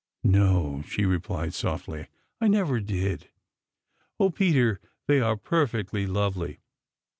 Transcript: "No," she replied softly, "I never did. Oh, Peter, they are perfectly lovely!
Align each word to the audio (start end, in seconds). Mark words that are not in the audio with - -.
"No," 0.23 0.81
she 0.87 1.05
replied 1.05 1.53
softly, 1.53 2.07
"I 2.39 2.47
never 2.47 2.79
did. 2.79 3.29
Oh, 4.19 4.31
Peter, 4.31 4.79
they 5.05 5.21
are 5.21 5.37
perfectly 5.37 6.07
lovely! 6.07 6.59